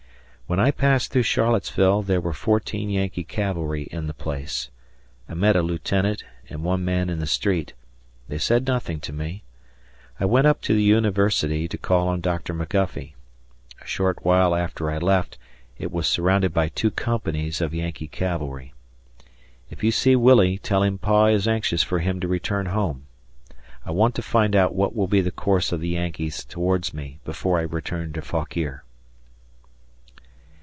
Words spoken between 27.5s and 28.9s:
I return to Fauquier.